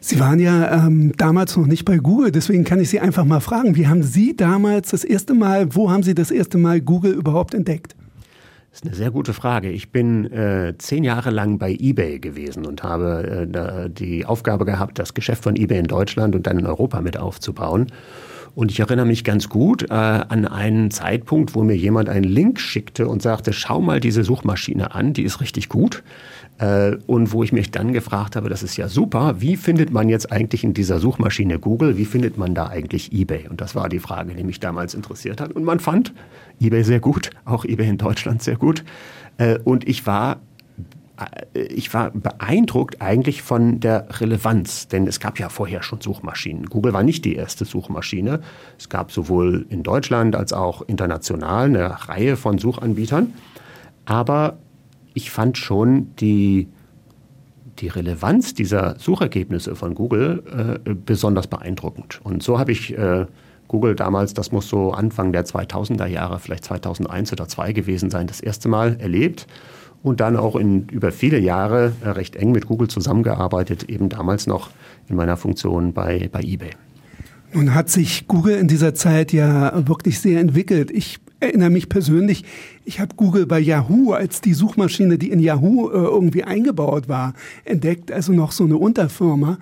Sie 0.00 0.20
waren 0.20 0.38
ja 0.38 0.86
ähm, 0.86 1.12
damals 1.16 1.56
noch 1.56 1.66
nicht 1.66 1.84
bei 1.84 1.96
Google, 1.96 2.30
deswegen 2.30 2.64
kann 2.64 2.78
ich 2.78 2.90
Sie 2.90 3.00
einfach 3.00 3.24
mal 3.24 3.40
fragen, 3.40 3.74
wie 3.74 3.88
haben 3.88 4.02
Sie 4.02 4.36
damals 4.36 4.90
das 4.90 5.02
erste 5.02 5.34
Mal, 5.34 5.74
wo 5.74 5.90
haben 5.90 6.04
Sie 6.04 6.14
das 6.14 6.30
erste 6.30 6.58
Mal 6.58 6.80
Google 6.80 7.12
überhaupt 7.12 7.54
entdeckt? 7.54 7.96
Das 8.70 8.82
ist 8.82 8.86
eine 8.86 8.94
sehr 8.94 9.10
gute 9.10 9.32
Frage. 9.32 9.70
Ich 9.70 9.90
bin 9.90 10.30
äh, 10.30 10.74
zehn 10.76 11.02
Jahre 11.02 11.30
lang 11.30 11.58
bei 11.58 11.72
eBay 11.72 12.20
gewesen 12.20 12.66
und 12.66 12.82
habe 12.82 13.48
äh, 13.52 13.90
die 13.90 14.26
Aufgabe 14.26 14.66
gehabt, 14.66 14.98
das 14.98 15.14
Geschäft 15.14 15.42
von 15.42 15.56
eBay 15.56 15.78
in 15.78 15.86
Deutschland 15.86 16.34
und 16.34 16.46
dann 16.46 16.58
in 16.58 16.66
Europa 16.66 17.00
mit 17.00 17.16
aufzubauen. 17.16 17.86
Und 18.56 18.70
ich 18.70 18.80
erinnere 18.80 19.04
mich 19.04 19.22
ganz 19.22 19.50
gut 19.50 19.82
äh, 19.90 19.92
an 19.92 20.46
einen 20.46 20.90
Zeitpunkt, 20.90 21.54
wo 21.54 21.62
mir 21.62 21.76
jemand 21.76 22.08
einen 22.08 22.24
Link 22.24 22.58
schickte 22.58 23.06
und 23.06 23.20
sagte, 23.20 23.52
schau 23.52 23.82
mal 23.82 24.00
diese 24.00 24.24
Suchmaschine 24.24 24.94
an, 24.94 25.12
die 25.12 25.24
ist 25.24 25.42
richtig 25.42 25.68
gut. 25.68 26.02
Äh, 26.56 26.96
und 27.06 27.34
wo 27.34 27.42
ich 27.42 27.52
mich 27.52 27.70
dann 27.70 27.92
gefragt 27.92 28.34
habe, 28.34 28.48
das 28.48 28.62
ist 28.62 28.78
ja 28.78 28.88
super, 28.88 29.42
wie 29.42 29.58
findet 29.58 29.90
man 29.90 30.08
jetzt 30.08 30.32
eigentlich 30.32 30.64
in 30.64 30.72
dieser 30.72 31.00
Suchmaschine 31.00 31.58
Google, 31.58 31.98
wie 31.98 32.06
findet 32.06 32.38
man 32.38 32.54
da 32.54 32.68
eigentlich 32.68 33.12
eBay? 33.12 33.46
Und 33.46 33.60
das 33.60 33.74
war 33.74 33.90
die 33.90 33.98
Frage, 33.98 34.34
die 34.34 34.42
mich 34.42 34.58
damals 34.58 34.94
interessiert 34.94 35.42
hat. 35.42 35.52
Und 35.52 35.64
man 35.64 35.78
fand 35.78 36.14
eBay 36.58 36.82
sehr 36.82 37.00
gut, 37.00 37.28
auch 37.44 37.66
eBay 37.66 37.90
in 37.90 37.98
Deutschland 37.98 38.42
sehr 38.42 38.56
gut. 38.56 38.84
Äh, 39.36 39.58
und 39.64 39.86
ich 39.86 40.06
war 40.06 40.40
ich 41.54 41.94
war 41.94 42.10
beeindruckt 42.10 43.00
eigentlich 43.00 43.42
von 43.42 43.80
der 43.80 44.06
Relevanz, 44.20 44.88
denn 44.88 45.06
es 45.06 45.18
gab 45.18 45.38
ja 45.38 45.48
vorher 45.48 45.82
schon 45.82 46.00
Suchmaschinen. 46.00 46.66
Google 46.66 46.92
war 46.92 47.02
nicht 47.02 47.24
die 47.24 47.36
erste 47.36 47.64
Suchmaschine. 47.64 48.40
Es 48.78 48.88
gab 48.88 49.10
sowohl 49.10 49.66
in 49.70 49.82
Deutschland 49.82 50.36
als 50.36 50.52
auch 50.52 50.82
international 50.82 51.66
eine 51.66 52.08
Reihe 52.08 52.36
von 52.36 52.58
Suchanbietern. 52.58 53.32
Aber 54.04 54.58
ich 55.14 55.30
fand 55.30 55.56
schon 55.56 56.14
die, 56.16 56.68
die 57.78 57.88
Relevanz 57.88 58.52
dieser 58.52 58.98
Suchergebnisse 58.98 59.74
von 59.74 59.94
Google 59.94 60.80
äh, 60.84 60.94
besonders 60.94 61.46
beeindruckend. 61.46 62.20
Und 62.24 62.42
so 62.42 62.58
habe 62.58 62.72
ich 62.72 62.96
äh, 62.96 63.24
Google 63.68 63.96
damals, 63.96 64.34
das 64.34 64.52
muss 64.52 64.68
so 64.68 64.92
Anfang 64.92 65.32
der 65.32 65.46
2000er 65.46 66.06
Jahre, 66.06 66.38
vielleicht 66.38 66.64
2001 66.64 67.32
oder 67.32 67.48
2002 67.48 67.72
gewesen 67.72 68.10
sein, 68.10 68.26
das 68.26 68.40
erste 68.40 68.68
Mal 68.68 68.96
erlebt 69.00 69.46
und 70.06 70.20
dann 70.20 70.36
auch 70.36 70.54
in 70.54 70.86
über 70.92 71.10
viele 71.10 71.40
Jahre 71.40 71.92
äh, 72.00 72.10
recht 72.10 72.36
eng 72.36 72.52
mit 72.52 72.66
Google 72.66 72.86
zusammengearbeitet, 72.86 73.90
eben 73.90 74.08
damals 74.08 74.46
noch 74.46 74.70
in 75.08 75.16
meiner 75.16 75.36
Funktion 75.36 75.92
bei, 75.92 76.28
bei 76.30 76.42
eBay. 76.42 76.70
Nun 77.52 77.74
hat 77.74 77.90
sich 77.90 78.28
Google 78.28 78.56
in 78.56 78.68
dieser 78.68 78.94
Zeit 78.94 79.32
ja 79.32 79.88
wirklich 79.88 80.20
sehr 80.20 80.38
entwickelt. 80.40 80.92
Ich 80.92 81.18
erinnere 81.40 81.70
mich 81.70 81.88
persönlich, 81.88 82.44
ich 82.84 83.00
habe 83.00 83.16
Google 83.16 83.46
bei 83.46 83.58
Yahoo 83.58 84.12
als 84.12 84.40
die 84.40 84.54
Suchmaschine, 84.54 85.18
die 85.18 85.30
in 85.30 85.40
Yahoo 85.40 85.88
äh, 85.88 85.94
irgendwie 85.94 86.44
eingebaut 86.44 87.08
war, 87.08 87.34
entdeckt, 87.64 88.12
also 88.12 88.32
noch 88.32 88.52
so 88.52 88.62
eine 88.62 88.76
Unterfirma. 88.76 89.58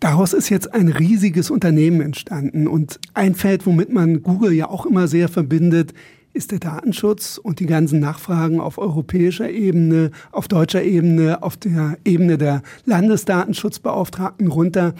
Daraus 0.00 0.32
ist 0.32 0.48
jetzt 0.48 0.72
ein 0.72 0.88
riesiges 0.88 1.50
Unternehmen 1.50 2.00
entstanden 2.00 2.68
und 2.68 3.00
ein 3.12 3.34
Feld, 3.34 3.66
womit 3.66 3.92
man 3.92 4.22
Google 4.22 4.52
ja 4.52 4.70
auch 4.70 4.86
immer 4.86 5.08
sehr 5.08 5.28
verbindet, 5.28 5.92
ist 6.34 6.50
der 6.50 6.58
Datenschutz 6.58 7.38
und 7.38 7.60
die 7.60 7.66
ganzen 7.66 8.00
Nachfragen 8.00 8.60
auf 8.60 8.76
europäischer 8.76 9.48
Ebene, 9.48 10.10
auf 10.32 10.48
deutscher 10.48 10.82
Ebene, 10.82 11.42
auf 11.42 11.56
der 11.56 11.96
Ebene 12.04 12.36
der 12.36 12.62
Landesdatenschutzbeauftragten 12.84 14.48
runter. 14.48 14.94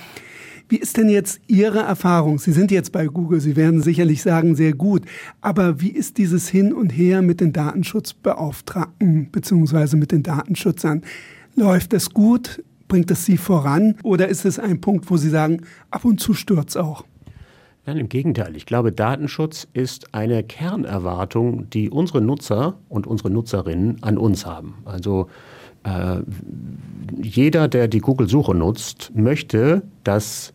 Wie 0.69 0.79
ist 0.79 0.97
denn 0.97 1.09
jetzt 1.09 1.41
Ihre 1.47 1.81
Erfahrung? 1.81 2.38
Sie 2.38 2.53
sind 2.53 2.71
jetzt 2.71 2.93
bei 2.93 3.07
Google, 3.07 3.41
Sie 3.41 3.57
werden 3.57 3.83
sicherlich 3.83 4.23
sagen, 4.23 4.55
sehr 4.55 4.73
gut. 4.73 5.03
Aber 5.41 5.81
wie 5.81 5.91
ist 5.91 6.17
dieses 6.17 6.49
Hin 6.49 6.73
und 6.73 6.91
Her 6.91 7.21
mit 7.21 7.41
den 7.41 7.53
Datenschutzbeauftragten 7.53 9.31
beziehungsweise 9.31 9.97
mit 9.97 10.12
den 10.12 10.23
Datenschützern? 10.23 11.03
Läuft 11.57 11.93
es 11.93 12.11
gut? 12.11 12.62
Bringt 12.88 13.11
es 13.11 13.25
Sie 13.25 13.37
voran? 13.37 13.97
Oder 14.03 14.29
ist 14.29 14.45
es 14.45 14.59
ein 14.59 14.81
Punkt, 14.81 15.11
wo 15.11 15.17
Sie 15.17 15.31
sagen, 15.31 15.62
ab 15.91 16.05
und 16.05 16.21
zu 16.21 16.33
stürzt 16.33 16.79
auch? 16.79 17.05
Nein, 17.87 17.99
im 17.99 18.09
Gegenteil. 18.09 18.57
Ich 18.57 18.64
glaube, 18.64 18.93
Datenschutz 18.93 19.69
ist 19.75 20.14
eine 20.14 20.43
Kernerwartung, 20.43 21.69
die 21.69 21.91
unsere 21.91 22.23
Nutzer 22.23 22.79
und 22.88 23.07
unsere 23.07 23.29
Nutzerinnen 23.29 24.03
an 24.03 24.17
uns 24.17 24.47
haben. 24.47 24.79
Also 24.87 25.29
äh, 25.83 26.21
jeder, 27.23 27.69
der 27.69 27.88
die 27.88 27.99
Google-Suche 27.99 28.55
nutzt, 28.55 29.12
möchte, 29.14 29.83
dass 30.03 30.55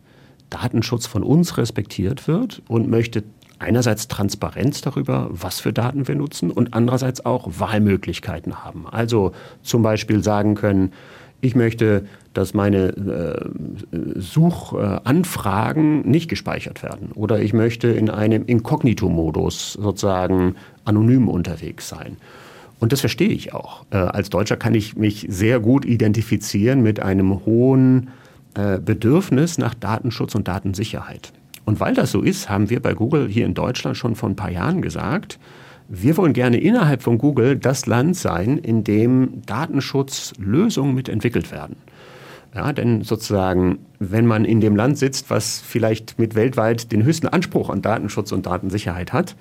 Datenschutz 0.50 1.06
von 1.06 1.22
uns 1.22 1.56
respektiert 1.56 2.26
wird 2.26 2.62
und 2.66 2.90
möchte 2.90 3.22
einerseits 3.60 4.08
Transparenz 4.08 4.80
darüber, 4.80 5.28
was 5.30 5.60
für 5.60 5.72
Daten 5.72 6.08
wir 6.08 6.16
nutzen 6.16 6.50
und 6.50 6.74
andererseits 6.74 7.24
auch 7.24 7.48
Wahlmöglichkeiten 7.60 8.64
haben. 8.64 8.86
Also 8.90 9.32
zum 9.62 9.82
Beispiel 9.82 10.24
sagen 10.24 10.56
können, 10.56 10.92
ich 11.40 11.54
möchte, 11.54 12.04
dass 12.34 12.54
meine 12.54 12.88
äh, 12.88 13.48
Suchanfragen 14.16 16.02
nicht 16.02 16.28
gespeichert 16.28 16.82
werden. 16.82 17.10
Oder 17.14 17.40
ich 17.40 17.52
möchte 17.52 17.88
in 17.88 18.10
einem 18.10 18.44
Inkognito-Modus 18.46 19.74
sozusagen 19.74 20.54
anonym 20.84 21.28
unterwegs 21.28 21.88
sein. 21.88 22.16
Und 22.78 22.92
das 22.92 23.00
verstehe 23.00 23.28
ich 23.28 23.52
auch. 23.52 23.84
Äh, 23.90 23.96
als 23.96 24.30
Deutscher 24.30 24.56
kann 24.56 24.74
ich 24.74 24.96
mich 24.96 25.26
sehr 25.28 25.60
gut 25.60 25.84
identifizieren 25.84 26.82
mit 26.82 27.00
einem 27.00 27.44
hohen 27.44 28.10
äh, 28.54 28.78
Bedürfnis 28.78 29.58
nach 29.58 29.74
Datenschutz 29.74 30.34
und 30.34 30.48
Datensicherheit. 30.48 31.32
Und 31.64 31.78
weil 31.78 31.94
das 31.94 32.10
so 32.10 32.22
ist, 32.22 32.48
haben 32.48 32.70
wir 32.70 32.80
bei 32.80 32.94
Google 32.94 33.28
hier 33.28 33.46
in 33.46 33.54
Deutschland 33.54 33.96
schon 33.96 34.16
vor 34.16 34.28
ein 34.28 34.36
paar 34.36 34.50
Jahren 34.50 34.82
gesagt, 34.82 35.38
wir 35.92 36.16
wollen 36.16 36.32
gerne 36.32 36.58
innerhalb 36.58 37.02
von 37.02 37.18
Google 37.18 37.56
das 37.56 37.86
Land 37.86 38.16
sein, 38.16 38.58
in 38.58 38.84
dem 38.84 39.42
Datenschutzlösungen 39.44 40.94
mitentwickelt 40.94 41.50
werden. 41.50 41.76
Ja, 42.54 42.72
denn 42.72 43.02
sozusagen, 43.02 43.78
wenn 43.98 44.26
man 44.26 44.44
in 44.44 44.60
dem 44.60 44.76
Land 44.76 44.98
sitzt, 44.98 45.30
was 45.30 45.60
vielleicht 45.60 46.18
mit 46.18 46.36
weltweit 46.36 46.92
den 46.92 47.02
höchsten 47.02 47.26
Anspruch 47.26 47.70
an 47.70 47.82
Datenschutz 47.82 48.30
und 48.30 48.46
Datensicherheit 48.46 49.12
hat, 49.12 49.34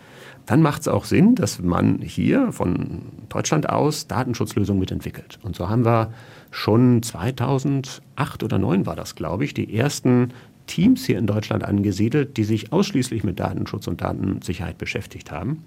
dann 0.48 0.64
macht 0.64 0.82
es 0.82 0.88
auch 0.88 1.06
Sinn, 1.06 1.36
dass 1.36 1.62
man 1.62 2.00
hier 2.02 2.52
von 2.52 3.04
Deutschland 3.30 3.70
aus 3.70 4.08
Datenschutzlösungen 4.08 4.80
mitentwickelt. 4.80 5.38
Und 5.44 5.56
so 5.56 5.70
haben 5.70 5.86
wir 5.86 6.12
schon 6.50 7.04
2008 7.04 8.02
oder 8.44 8.58
2009 8.58 8.86
war 8.88 8.96
das, 8.96 9.14
glaube 9.14 9.46
ich, 9.46 9.54
die 9.54 9.76
ersten 9.76 10.34
Teams 10.66 11.06
hier 11.06 11.20
in 11.20 11.28
Deutschland 11.28 11.64
angesiedelt, 11.64 12.38
die 12.38 12.44
sich 12.44 12.74
ausschließlich 12.74 13.24
mit 13.24 13.40
Datenschutz 13.40 13.88
und 13.88 14.02
Datensicherheit 14.02 14.80
beschäftigt 14.80 15.32
haben. 15.32 15.64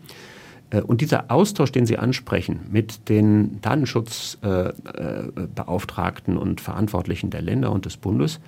Äh, 0.73 0.81
und 0.81 1.01
dieser 1.01 1.31
Austausch, 1.31 1.71
den 1.71 1.87
Sie 1.87 1.99
ansprechen 1.99 2.63
mit 2.71 3.09
den 3.09 3.61
Datenschutzbeauftragten 3.61 6.37
und 6.37 6.61
Verantwortlichen 6.61 7.31
der 7.31 7.43
Länder 7.43 7.71
und 7.71 7.85
des 7.85 7.97
Bundes, 7.97 8.41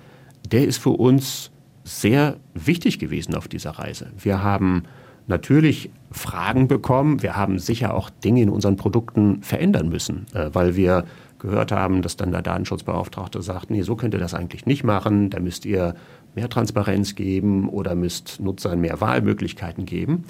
der 0.51 0.67
ist 0.67 0.75
für 0.77 0.89
uns 0.89 1.51
sehr 1.83 2.35
wichtig 2.53 2.99
gewesen 2.99 3.33
auf 3.35 3.47
dieser 3.47 3.71
Reise. 3.71 4.11
Wir 4.17 4.43
haben 4.43 4.83
natürlich 5.27 5.89
Fragen 6.11 6.67
bekommen. 6.67 7.23
Wir 7.23 7.35
haben 7.35 7.59
sicher 7.59 7.93
auch 7.93 8.09
Dinge 8.09 8.41
in 8.41 8.49
unseren 8.49 8.75
Produkten 8.75 9.43
verändern 9.43 9.87
müssen, 9.89 10.25
äh, 10.33 10.49
weil 10.53 10.75
wir 10.75 11.05
gehört 11.39 11.71
haben, 11.71 12.01
dass 12.01 12.17
dann 12.17 12.31
der 12.31 12.41
Datenschutzbeauftragte 12.41 13.41
sagt, 13.41 13.69
nee, 13.69 13.83
so 13.83 13.95
könnt 13.95 14.15
ihr 14.15 14.19
das 14.19 14.33
eigentlich 14.33 14.65
nicht 14.65 14.83
machen, 14.83 15.29
da 15.29 15.39
müsst 15.39 15.65
ihr 15.65 15.93
mehr 16.33 16.49
Transparenz 16.49 17.13
geben 17.15 17.69
oder 17.69 17.93
müsst 17.93 18.39
Nutzern 18.39 18.81
mehr 18.81 18.99
Wahlmöglichkeiten 18.99 19.85
geben. 19.85 20.23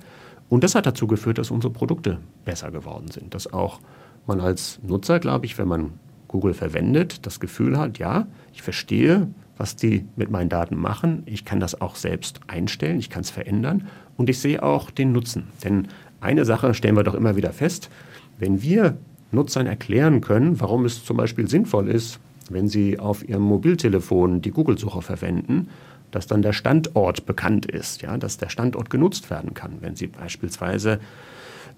Und 0.50 0.64
das 0.64 0.75
hat 0.75 0.86
dazu 0.86 1.08
geführt, 1.08 1.38
dass 1.38 1.52
unsere 1.52 1.74
Produkte 1.74 2.20
besser 2.44 2.72
geworden 2.72 3.10
sind. 3.10 3.34
Dass 3.34 3.52
auch 3.52 3.80
man 4.28 4.40
als 4.40 4.80
Nutzer, 4.84 5.20
glaube 5.20 5.46
ich, 5.46 5.58
wenn 5.58 5.68
man 5.68 5.94
Google 6.28 6.54
verwendet, 6.54 7.25
das 7.25 7.40
Gefühl 7.40 7.78
hat, 7.78 7.98
ja, 7.98 8.28
ich 8.54 8.62
verstehe, 8.62 9.28
was 9.58 9.75
die 9.75 10.06
mit 10.16 10.30
meinen 10.30 10.50
Daten 10.50 10.75
machen. 10.75 11.24
Ich 11.25 11.46
kann 11.46 11.60
das 11.60 11.80
auch 11.80 11.96
selbst 11.96 12.42
einstellen, 12.48 13.00
ich 13.00 13.10
kann 13.10 13.22
es 13.22 13.30
verändern 13.30 13.88
und 14.18 14.30
ich 14.30 14.40
sehe 14.40 14.62
auch 14.62 14.92
den 14.92 15.12
Nutzen. 15.12 15.48
Denn 15.64 15.88
eine 16.20 16.46
Sache 16.46 16.74
stellen 16.74 16.96
wir 16.96 17.04
doch 17.04 17.14
immer 17.14 17.36
wieder 17.36 17.54
fest, 17.54 17.90
wenn 18.38 18.62
wir 18.62 18.98
Nutzern 19.32 19.68
erklären 19.68 20.22
können, 20.22 20.60
warum 20.60 20.86
es 20.86 21.04
zum 21.04 21.18
Beispiel 21.18 21.50
sinnvoll 21.50 21.90
ist, 21.90 22.20
wenn 22.50 22.68
sie 22.68 23.00
auf 23.00 23.28
ihrem 23.28 23.44
Mobiltelefon 23.44 24.42
die 24.42 24.52
Google-Suche 24.52 25.02
verwenden, 25.02 25.70
dass 26.12 26.28
dann 26.28 26.42
der 26.42 26.54
Standort 26.54 27.26
bekannt 27.26 27.66
ist, 27.66 28.02
ja, 28.02 28.18
dass 28.18 28.38
der 28.38 28.50
Standort 28.50 28.90
genutzt 28.90 29.30
werden 29.30 29.54
kann. 29.54 29.78
Wenn 29.82 29.96
Sie 29.96 30.08
beispielsweise 30.08 31.00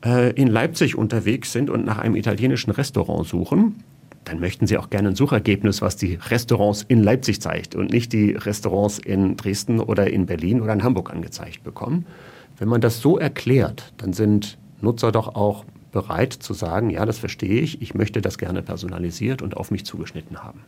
äh, 0.05 0.31
in 0.33 0.47
Leipzig 0.47 0.95
unterwegs 0.95 1.51
sind 1.51 1.69
und 1.69 1.85
nach 1.85 1.97
einem 1.97 2.15
italienischen 2.15 2.71
Restaurant 2.71 3.27
suchen, 3.27 3.83
dann 4.25 4.39
möchten 4.39 4.67
Sie 4.67 4.77
auch 4.77 4.89
gerne 4.89 5.09
ein 5.09 5.15
Suchergebnis, 5.15 5.81
was 5.81 5.95
die 5.95 6.15
Restaurants 6.15 6.83
in 6.87 7.01
Leipzig 7.01 7.41
zeigt 7.41 7.75
und 7.75 7.91
nicht 7.91 8.11
die 8.11 8.31
Restaurants 8.31 8.99
in 8.99 9.37
Dresden 9.37 9.79
oder 9.79 10.09
in 10.09 10.25
Berlin 10.25 10.61
oder 10.61 10.73
in 10.73 10.83
Hamburg 10.83 11.11
angezeigt 11.11 11.63
bekommen. 11.63 12.05
Wenn 12.57 12.67
man 12.67 12.81
das 12.81 12.99
so 12.99 13.17
erklärt, 13.17 13.93
dann 13.97 14.13
sind 14.13 14.57
Nutzer 14.81 15.11
doch 15.11 15.35
auch 15.35 15.63
bereit 15.91 16.33
zu 16.33 16.53
sagen, 16.53 16.89
ja, 16.89 17.05
das 17.05 17.17
verstehe 17.17 17.61
ich, 17.61 17.81
ich 17.81 17.93
möchte 17.93 18.21
das 18.21 18.37
gerne 18.37 18.61
personalisiert 18.61 19.41
und 19.41 19.55
auf 19.55 19.71
mich 19.71 19.85
zugeschnitten 19.85 20.43
haben. 20.43 20.61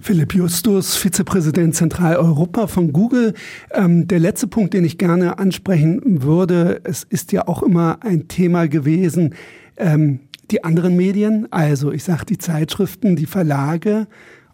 Philipp 0.00 0.34
Justus, 0.34 0.96
Vizepräsident 0.96 1.74
Zentraleuropa 1.74 2.66
von 2.66 2.92
Google. 2.92 3.34
Ähm, 3.72 4.08
der 4.08 4.18
letzte 4.18 4.46
Punkt, 4.46 4.74
den 4.74 4.84
ich 4.84 4.98
gerne 4.98 5.38
ansprechen 5.38 6.22
würde, 6.22 6.80
es 6.84 7.04
ist 7.04 7.32
ja 7.32 7.46
auch 7.46 7.62
immer 7.62 7.98
ein 8.02 8.28
Thema 8.28 8.68
gewesen, 8.68 9.34
ähm, 9.76 10.20
die 10.50 10.64
anderen 10.64 10.96
Medien, 10.96 11.48
also 11.50 11.92
ich 11.92 12.04
sage 12.04 12.26
die 12.26 12.38
Zeitschriften, 12.38 13.16
die 13.16 13.26
Verlage, 13.26 14.06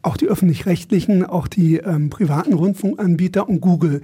auch 0.02 0.16
die 0.16 0.26
öffentlich-rechtlichen, 0.26 1.24
auch 1.24 1.48
die 1.48 1.78
ähm, 1.78 2.10
privaten 2.10 2.52
Rundfunkanbieter 2.52 3.48
und 3.48 3.60
Google. 3.60 4.02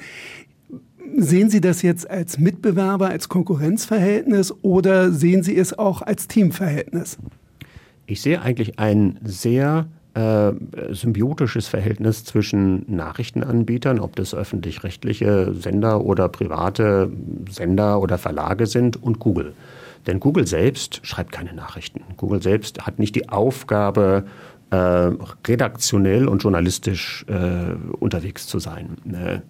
Sehen 1.17 1.51
Sie 1.51 1.61
das 1.61 1.83
jetzt 1.83 2.11
als 2.11 2.39
Mitbewerber, 2.39 3.09
als 3.09 3.29
Konkurrenzverhältnis 3.29 4.53
oder 4.63 5.13
sehen 5.13 5.43
Sie 5.43 5.57
es 5.57 5.79
auch 5.79 6.03
als 6.03 6.27
Teamverhältnis? 6.27 7.19
Ich 8.07 8.21
sehe 8.21 8.43
eigentlich 8.43 8.79
ein 8.79 9.19
sehr 9.23 9.87
äh, 10.15 10.53
symbiotisches 10.91 11.67
Verhältnis 11.67 12.25
zwischen 12.25 12.85
Nachrichtenanbietern, 12.87 13.99
ob 13.99 14.17
das 14.17 14.35
öffentlich-rechtliche 14.35 15.55
Sender 15.55 16.05
oder 16.05 16.29
private 16.29 17.11
Sender 17.51 18.01
oder 18.01 18.19
Verlage 18.19 18.67
sind, 18.67 19.03
und 19.03 19.19
Google. 19.19 19.55
Denn 20.07 20.21
Google 20.21 20.47
selbst 20.47 21.01
schreibt 21.03 21.33
keine 21.33 21.55
Nachrichten. 21.55 22.03
Google 22.17 22.43
selbst 22.43 22.87
hat 22.87 22.99
nicht 22.99 23.15
die 23.15 23.29
Aufgabe, 23.29 24.25
äh, 24.71 25.11
redaktionell 25.47 26.29
und 26.29 26.43
journalistisch 26.43 27.25
äh, 27.29 27.75
unterwegs 27.99 28.47
zu 28.47 28.59
sein. 28.59 28.97
Äh, 29.13 29.41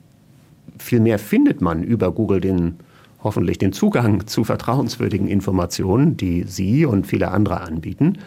vielmehr 0.78 1.18
findet 1.18 1.61
man 1.61 1.83
über 1.83 2.12
Google 2.12 2.40
den 2.40 2.76
hoffentlich 3.23 3.59
den 3.59 3.73
Zugang 3.73 4.26
zu 4.26 4.44
vertrauenswürdigen 4.44 5.28
Informationen, 5.28 6.16
die 6.16 6.44
Sie 6.44 6.85
und 6.85 7.06
viele 7.06 7.30
andere 7.30 7.62
anbieten. 7.62 8.18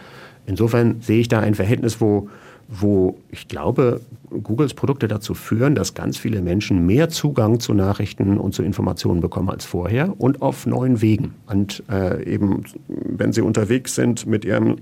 Insofern 0.48 1.02
sehe 1.02 1.20
ich 1.20 1.28
da 1.28 1.40
ein 1.40 1.54
Verhältnis, 1.54 2.00
wo, 2.00 2.30
wo 2.68 3.18
ich 3.30 3.48
glaube, 3.48 4.00
Googles 4.42 4.72
Produkte 4.72 5.06
dazu 5.06 5.34
führen, 5.34 5.74
dass 5.74 5.92
ganz 5.92 6.16
viele 6.16 6.40
Menschen 6.40 6.86
mehr 6.86 7.10
Zugang 7.10 7.60
zu 7.60 7.74
Nachrichten 7.74 8.38
und 8.38 8.54
zu 8.54 8.62
Informationen 8.62 9.20
bekommen 9.20 9.50
als 9.50 9.66
vorher 9.66 10.14
und 10.18 10.40
auf 10.40 10.64
neuen 10.64 11.02
Wegen. 11.02 11.34
Und 11.46 11.82
äh, 11.90 12.24
eben, 12.24 12.64
wenn 12.88 13.32
sie 13.32 13.42
unterwegs 13.42 13.94
sind 13.94 14.26
mit 14.26 14.46
ihrem 14.46 14.76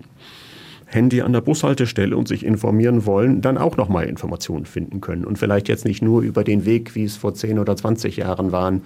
Handy 0.86 1.20
an 1.20 1.32
der 1.32 1.40
Bushaltestelle 1.40 2.16
und 2.16 2.28
sich 2.28 2.46
informieren 2.46 3.04
wollen, 3.04 3.40
dann 3.40 3.58
auch 3.58 3.76
nochmal 3.76 4.04
Informationen 4.04 4.66
finden 4.66 5.00
können. 5.00 5.24
Und 5.24 5.36
vielleicht 5.36 5.68
jetzt 5.68 5.84
nicht 5.84 6.00
nur 6.00 6.22
über 6.22 6.44
den 6.44 6.64
Weg, 6.64 6.94
wie 6.94 7.02
es 7.02 7.16
vor 7.16 7.34
10 7.34 7.58
oder 7.58 7.76
20 7.76 8.18
Jahren 8.18 8.52
waren, 8.52 8.82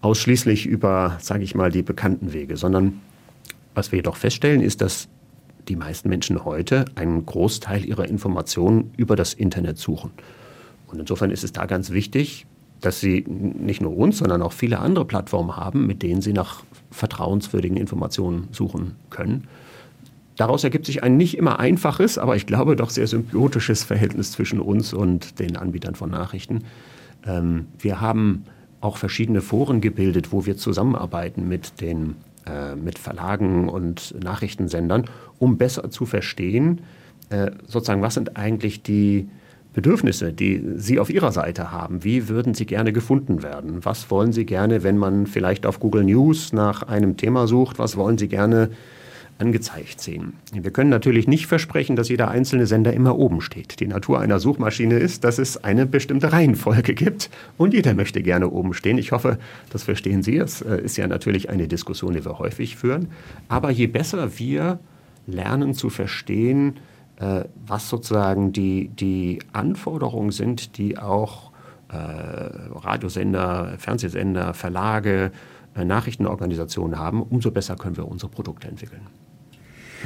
ausschließlich 0.00 0.66
über, 0.66 1.16
sage 1.20 1.44
ich 1.44 1.54
mal, 1.54 1.70
die 1.70 1.82
bekannten 1.82 2.32
Wege, 2.32 2.56
sondern 2.56 3.00
was 3.72 3.92
wir 3.92 3.98
jedoch 3.98 4.16
feststellen, 4.16 4.60
ist, 4.60 4.80
dass 4.80 5.08
die 5.68 5.76
meisten 5.76 6.08
Menschen 6.08 6.44
heute 6.44 6.84
einen 6.94 7.24
Großteil 7.24 7.84
ihrer 7.84 8.08
Informationen 8.08 8.92
über 8.96 9.16
das 9.16 9.34
Internet 9.34 9.78
suchen. 9.78 10.10
Und 10.86 10.98
insofern 10.98 11.30
ist 11.30 11.44
es 11.44 11.52
da 11.52 11.66
ganz 11.66 11.90
wichtig, 11.90 12.46
dass 12.80 13.00
sie 13.00 13.24
nicht 13.28 13.80
nur 13.80 13.96
uns, 13.96 14.18
sondern 14.18 14.42
auch 14.42 14.52
viele 14.52 14.80
andere 14.80 15.04
Plattformen 15.04 15.56
haben, 15.56 15.86
mit 15.86 16.02
denen 16.02 16.20
sie 16.20 16.32
nach 16.32 16.64
vertrauenswürdigen 16.90 17.76
Informationen 17.76 18.48
suchen 18.50 18.96
können. 19.08 19.48
Daraus 20.36 20.64
ergibt 20.64 20.86
sich 20.86 21.02
ein 21.02 21.16
nicht 21.16 21.36
immer 21.36 21.60
einfaches, 21.60 22.18
aber 22.18 22.36
ich 22.36 22.46
glaube 22.46 22.74
doch 22.74 22.90
sehr 22.90 23.06
symbiotisches 23.06 23.84
Verhältnis 23.84 24.32
zwischen 24.32 24.60
uns 24.60 24.92
und 24.92 25.38
den 25.38 25.56
Anbietern 25.56 25.94
von 25.94 26.10
Nachrichten. 26.10 26.64
Ähm, 27.24 27.66
wir 27.78 28.00
haben 28.00 28.44
auch 28.80 28.96
verschiedene 28.96 29.40
Foren 29.40 29.80
gebildet, 29.80 30.32
wo 30.32 30.44
wir 30.44 30.56
zusammenarbeiten 30.56 31.46
mit 31.48 31.80
den 31.80 32.16
äh, 32.46 32.74
mit 32.74 32.98
Verlagen 32.98 33.68
und 33.68 34.14
Nachrichtensendern, 34.22 35.04
um 35.38 35.58
besser 35.58 35.90
zu 35.90 36.06
verstehen, 36.06 36.80
äh, 37.30 37.50
sozusagen, 37.66 38.02
was 38.02 38.14
sind 38.14 38.36
eigentlich 38.36 38.82
die 38.82 39.28
Bedürfnisse, 39.72 40.32
die 40.32 40.62
Sie 40.76 40.98
auf 40.98 41.08
Ihrer 41.08 41.32
Seite 41.32 41.70
haben. 41.72 42.04
Wie 42.04 42.28
würden 42.28 42.54
Sie 42.54 42.66
gerne 42.66 42.92
gefunden 42.92 43.42
werden? 43.42 43.84
Was 43.84 44.10
wollen 44.10 44.32
Sie 44.32 44.44
gerne, 44.44 44.82
wenn 44.82 44.98
man 44.98 45.26
vielleicht 45.26 45.64
auf 45.64 45.80
Google 45.80 46.04
News 46.04 46.52
nach 46.52 46.82
einem 46.82 47.16
Thema 47.16 47.46
sucht? 47.46 47.78
Was 47.78 47.96
wollen 47.96 48.18
Sie 48.18 48.28
gerne 48.28 48.70
angezeigt 49.42 50.00
sehen? 50.00 50.34
Wir 50.52 50.70
können 50.70 50.88
natürlich 50.88 51.26
nicht 51.26 51.46
versprechen, 51.46 51.96
dass 51.96 52.08
jeder 52.08 52.30
einzelne 52.30 52.66
Sender 52.66 52.92
immer 52.92 53.18
oben 53.18 53.40
steht. 53.40 53.80
Die 53.80 53.88
Natur 53.88 54.20
einer 54.20 54.38
Suchmaschine 54.38 54.98
ist, 54.98 55.24
dass 55.24 55.38
es 55.38 55.62
eine 55.64 55.84
bestimmte 55.84 56.32
Reihenfolge 56.32 56.94
gibt 56.94 57.28
und 57.58 57.74
jeder 57.74 57.94
möchte 57.94 58.22
gerne 58.22 58.48
oben 58.48 58.72
stehen. 58.72 58.98
Ich 58.98 59.10
hoffe, 59.10 59.38
das 59.70 59.82
verstehen 59.82 60.22
Sie. 60.22 60.36
Es 60.36 60.62
äh, 60.62 60.80
ist 60.80 60.96
ja 60.96 61.08
natürlich 61.08 61.50
eine 61.50 61.66
Diskussion, 61.66 62.14
die 62.14 62.24
wir 62.24 62.38
häufig 62.38 62.76
führen. 62.76 63.08
Aber 63.48 63.70
je 63.70 63.88
besser 63.88 64.38
wir 64.38 64.78
lernen 65.26 65.74
zu 65.74 65.90
verstehen, 65.90 66.78
äh, 67.16 67.44
was 67.66 67.88
sozusagen 67.88 68.52
die, 68.52 68.88
die 68.88 69.40
Anforderungen 69.52 70.30
sind, 70.30 70.78
die 70.78 70.98
auch 70.98 71.50
äh, 71.88 71.96
Radiosender, 71.96 73.74
Fernsehsender, 73.78 74.54
Verlage, 74.54 75.32
Nachrichtenorganisationen 75.74 76.98
haben, 76.98 77.22
umso 77.22 77.50
besser 77.50 77.76
können 77.76 77.96
wir 77.96 78.06
unsere 78.06 78.30
Produkte 78.30 78.68
entwickeln. 78.68 79.06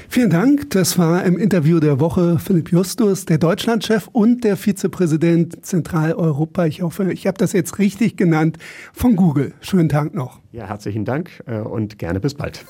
Vielen 0.09 0.31
Dank. 0.31 0.71
Das 0.71 0.99
war 0.99 1.25
im 1.25 1.37
Interview 1.38 1.81
der 1.81 2.00
Woche 2.00 2.38
Philipp 2.38 2.73
Justus, 2.73 3.25
der 3.25 3.38
Deutschlandchef 3.38 4.09
und 4.12 4.45
der 4.45 4.57
Vizepräsident 4.57 5.65
Zentraleuropa. 5.65 6.67
Ich 6.67 6.83
hoffe, 6.83 7.12
ich 7.12 7.26
habe 7.26 7.38
das 7.38 7.53
jetzt 7.53 7.79
richtig 7.79 8.17
genannt 8.17 8.59
von 8.93 9.17
Google. 9.17 9.55
Schönen 9.61 9.88
Tag 9.88 10.15
noch. 10.15 10.41
Ja, 10.53 10.67
herzlichen 10.67 11.05
Dank 11.05 11.43
und 11.47 11.99
gerne 11.99 12.21
bis 12.21 12.35
bald. 12.35 12.65